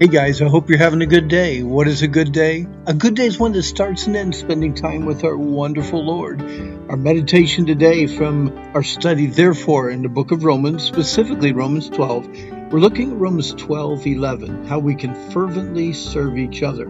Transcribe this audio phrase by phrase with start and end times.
[0.00, 1.64] Hey guys, I hope you're having a good day.
[1.64, 2.68] What is a good day?
[2.86, 6.40] A good day is one that starts and ends spending time with our wonderful Lord.
[6.88, 12.28] Our meditation today from our study, therefore, in the book of Romans, specifically Romans 12,
[12.70, 16.86] we're looking at Romans 12 11, how we can fervently serve each other.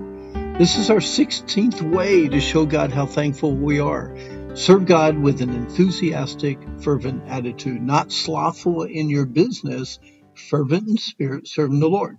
[0.59, 4.15] This is our 16th way to show God how thankful we are.
[4.53, 9.99] Serve God with an enthusiastic, fervent attitude, not slothful in your business,
[10.51, 12.19] fervent in spirit, serving the Lord.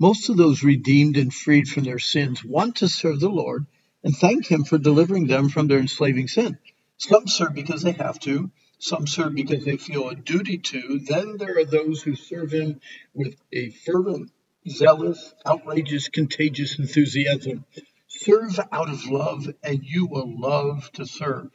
[0.00, 3.66] Most of those redeemed and freed from their sins want to serve the Lord
[4.04, 6.56] and thank Him for delivering them from their enslaving sin.
[6.98, 11.00] Some serve because they have to, some serve because they feel a duty to.
[11.00, 12.80] Then there are those who serve Him
[13.12, 14.30] with a fervent,
[14.68, 17.64] zealous, outrageous, contagious enthusiasm.
[18.06, 21.50] Serve out of love, and you will love to serve.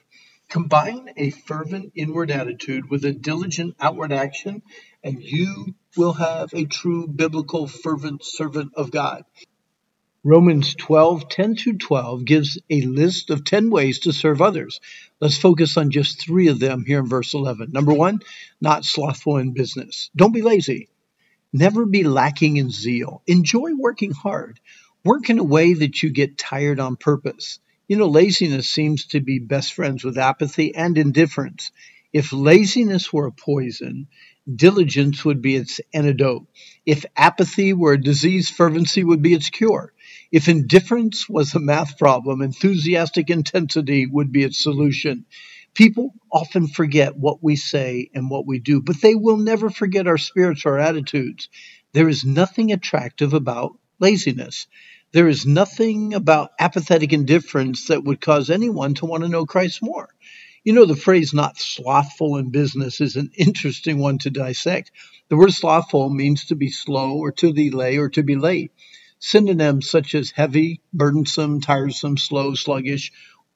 [0.49, 4.61] Combine a fervent inward attitude with a diligent outward action,
[5.02, 9.23] and you will have a true biblical fervent servant of God.
[10.25, 14.80] Romans 12, 10 through 12 gives a list of 10 ways to serve others.
[15.19, 17.71] Let's focus on just three of them here in verse 11.
[17.73, 18.21] Number one,
[18.61, 20.09] not slothful in business.
[20.16, 20.88] Don't be lazy.
[21.52, 23.21] Never be lacking in zeal.
[23.27, 24.61] Enjoy working hard.
[25.03, 27.59] Work in a way that you get tired on purpose.
[27.89, 31.71] You know, laziness seems to be best friends with apathy and indifference.
[32.14, 34.08] If laziness were a poison,
[34.53, 36.47] diligence would be its antidote.
[36.86, 39.94] If apathy were a disease, fervency would be its cure.
[40.31, 45.25] If indifference was a math problem, enthusiastic intensity would be its solution.
[45.73, 50.08] People often forget what we say and what we do, but they will never forget
[50.08, 51.49] our spirits or attitudes.
[51.94, 54.67] There is nothing attractive about laziness.
[55.14, 59.81] There is nothing about apathetic indifference that would cause anyone to want to know Christ
[59.81, 60.09] more.
[60.64, 64.92] You know, the phrase not slothful in business is an interesting one to dissect.
[65.28, 68.72] The word slothful means to be slow or to delay or to be late.
[69.20, 73.11] Synonyms such as heavy, burdensome, tiresome, slow, sluggish,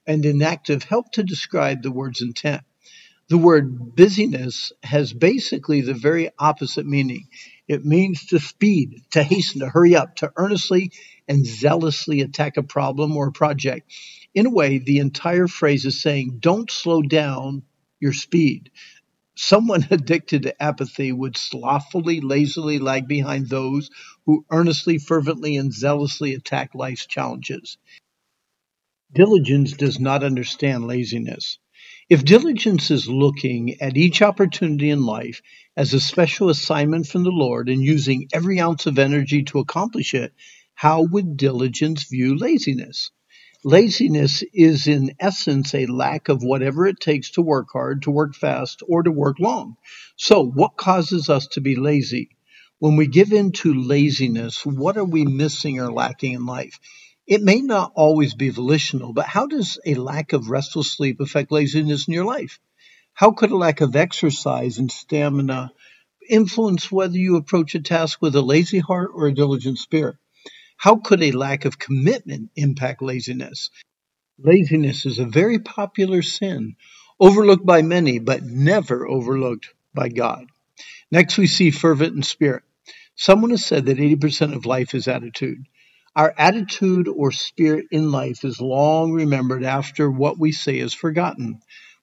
[0.06, 2.64] and inactive help to describe the word's intent.
[3.30, 7.28] The word busyness has basically the very opposite meaning.
[7.68, 10.92] It means to speed, to hasten, to hurry up, to earnestly
[11.28, 13.92] and zealously attack a problem or a project.
[14.36, 17.64] In a way, the entire phrase is saying, don't slow down
[18.00, 18.72] your speed.
[19.36, 23.90] Someone addicted to apathy would slothfully, lazily lag behind those
[24.26, 27.78] who earnestly, fervently, and zealously attack life's challenges.
[29.14, 31.60] Diligence does not understand laziness.
[32.10, 35.42] If diligence is looking at each opportunity in life
[35.76, 40.14] as a special assignment from the Lord and using every ounce of energy to accomplish
[40.14, 40.32] it,
[40.74, 43.12] how would diligence view laziness?
[43.66, 48.36] Laziness is in essence a lack of whatever it takes to work hard, to work
[48.36, 49.76] fast, or to work long.
[50.16, 52.30] So, what causes us to be lazy?
[52.80, 56.80] When we give in to laziness, what are we missing or lacking in life?
[57.28, 61.52] It may not always be volitional, but how does a lack of restful sleep affect
[61.52, 62.60] laziness in your life?
[63.14, 65.72] How could a lack of exercise and stamina
[66.30, 70.16] influence whether you approach a task with a lazy heart or a diligent spirit?
[70.78, 73.72] How could a lack of commitment impact laziness?
[74.40, 76.76] Laziness is a very popular sin,
[77.20, 80.46] overlooked by many, but never overlooked by God.
[81.12, 82.64] Next, we see fervent in spirit.
[83.16, 85.66] Someone has said that 80% of life is attitude.
[86.18, 91.60] Our attitude or spirit in life is long remembered after what we say is forgotten.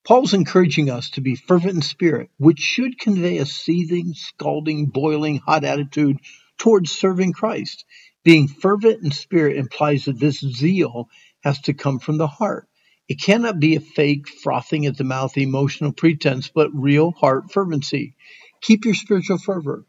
[0.07, 5.39] Paul's encouraging us to be fervent in spirit, which should convey a seething, scalding, boiling
[5.39, 6.19] hot attitude
[6.59, 7.85] towards serving Christ.
[8.23, 11.09] Being fervent in spirit implies that this zeal
[11.43, 12.69] has to come from the heart.
[13.09, 18.15] It cannot be a fake, frothing at the mouth emotional pretense, but real heart fervency.
[18.63, 19.85] Keep your spiritual fervor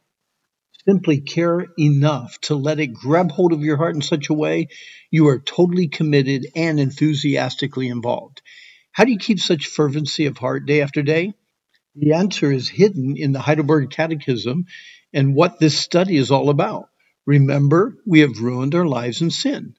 [0.87, 4.67] simply care enough to let it grab hold of your heart in such a way
[5.11, 8.41] you are totally committed and enthusiastically involved.
[8.91, 11.33] How do you keep such fervency of heart day after day?
[11.95, 14.65] The answer is hidden in the Heidelberg Catechism
[15.13, 16.89] and what this study is all about.
[17.25, 19.75] Remember, we have ruined our lives in sin.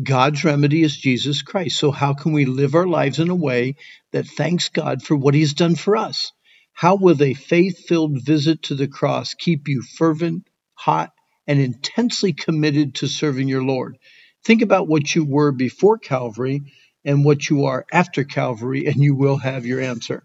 [0.00, 1.78] God's remedy is Jesus Christ.
[1.78, 3.74] So, how can we live our lives in a way
[4.12, 6.32] that thanks God for what He has done for us?
[6.78, 11.12] How will a faith filled visit to the cross keep you fervent, hot,
[11.44, 13.98] and intensely committed to serving your Lord?
[14.44, 16.72] Think about what you were before Calvary
[17.04, 20.22] and what you are after Calvary, and you will have your answer.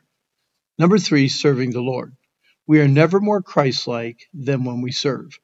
[0.77, 2.15] Number three, serving the Lord.
[2.67, 5.39] We are never more Christ like than when we serve.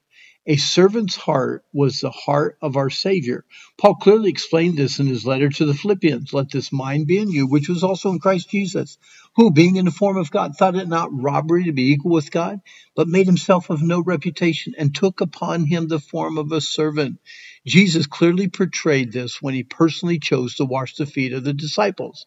[0.45, 3.45] A servant's heart was the heart of our Savior.
[3.79, 6.33] Paul clearly explained this in his letter to the Philippians.
[6.33, 8.99] Let this mind be in you, which was also in Christ Jesus,
[9.35, 12.31] who, being in the form of God, thought it not robbery to be equal with
[12.31, 12.61] God,
[12.95, 17.19] but made himself of no reputation, and took upon him the form of a servant.
[17.67, 22.25] Jesus clearly portrayed this when he personally chose to wash the feet of the disciples.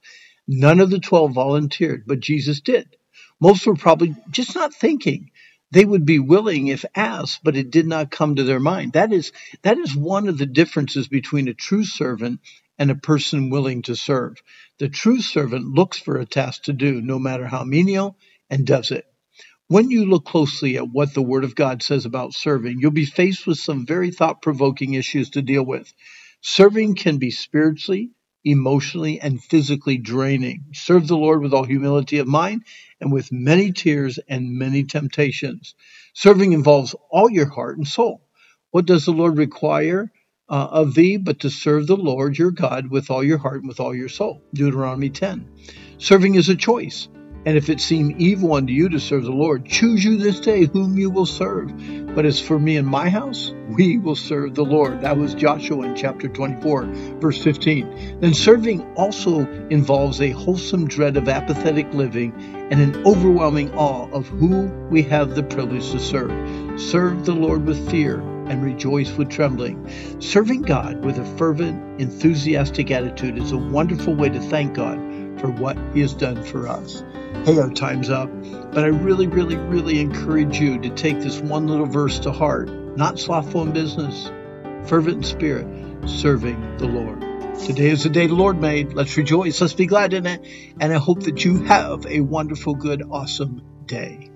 [0.49, 2.96] None of the twelve volunteered, but Jesus did.
[3.40, 5.31] Most were probably just not thinking.
[5.72, 8.94] They would be willing if asked, but it did not come to their mind.
[8.94, 9.32] That is,
[9.62, 12.40] that is one of the differences between a true servant
[12.79, 14.37] and a person willing to serve.
[14.79, 18.17] The true servant looks for a task to do, no matter how menial,
[18.51, 19.05] and does it.
[19.69, 23.07] When you look closely at what the Word of God says about serving, you'll be
[23.07, 25.93] faced with some very thought provoking issues to deal with.
[26.43, 28.13] Serving can be spiritually,
[28.45, 30.67] emotionally, and physically draining.
[30.75, 32.65] Serve the Lord with all humility of mind
[33.01, 35.75] and with many tears and many temptations.
[36.15, 38.23] Serving involves all your heart and soul.
[38.71, 40.13] What does the Lord require?
[40.52, 43.69] Uh, of thee, but to serve the Lord your God with all your heart and
[43.69, 44.43] with all your soul.
[44.52, 45.49] Deuteronomy 10.
[45.96, 47.08] Serving is a choice.
[47.44, 50.66] And if it seem evil unto you to serve the Lord, choose you this day
[50.66, 51.72] whom you will serve.
[52.14, 55.00] But as for me and my house, we will serve the Lord.
[55.00, 56.84] That was Joshua in chapter 24,
[57.19, 58.20] verse 15.
[58.20, 59.40] Then serving also
[59.70, 62.32] involves a wholesome dread of apathetic living
[62.70, 66.81] and an overwhelming awe of who we have the privilege to serve.
[66.81, 68.22] Serve the Lord with fear
[68.52, 70.20] and rejoice with trembling.
[70.20, 74.99] Serving God with a fervent, enthusiastic attitude is a wonderful way to thank God
[75.40, 77.02] for what He has done for us.
[77.46, 78.31] Hey, our time's up,
[78.72, 82.69] but I really, really, really encourage you to take this one little verse to heart.
[82.96, 84.31] Not slothful in business,
[84.87, 85.66] fervent in spirit,
[86.06, 87.20] serving the Lord.
[87.58, 88.93] Today is the day the Lord made.
[88.93, 89.60] Let's rejoice.
[89.62, 90.46] Let's be glad in it.
[90.78, 94.31] And I hope that you have a wonderful, good, awesome day.